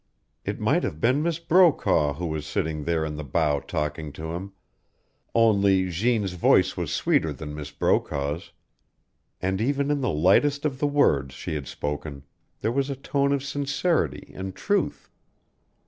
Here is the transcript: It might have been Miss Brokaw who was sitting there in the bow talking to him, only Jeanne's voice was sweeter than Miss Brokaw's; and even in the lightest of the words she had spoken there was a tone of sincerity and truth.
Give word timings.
It 0.43 0.59
might 0.59 0.81
have 0.83 0.99
been 0.99 1.21
Miss 1.21 1.37
Brokaw 1.37 2.13
who 2.13 2.25
was 2.25 2.47
sitting 2.47 2.85
there 2.85 3.05
in 3.05 3.17
the 3.17 3.23
bow 3.23 3.59
talking 3.59 4.11
to 4.13 4.31
him, 4.31 4.53
only 5.35 5.91
Jeanne's 5.91 6.33
voice 6.33 6.75
was 6.75 6.91
sweeter 6.91 7.31
than 7.31 7.53
Miss 7.53 7.69
Brokaw's; 7.69 8.51
and 9.43 9.61
even 9.61 9.91
in 9.91 10.01
the 10.01 10.09
lightest 10.09 10.65
of 10.65 10.79
the 10.79 10.87
words 10.87 11.35
she 11.35 11.53
had 11.53 11.67
spoken 11.67 12.23
there 12.61 12.71
was 12.71 12.89
a 12.89 12.95
tone 12.95 13.31
of 13.31 13.43
sincerity 13.43 14.31
and 14.35 14.55
truth. 14.55 15.11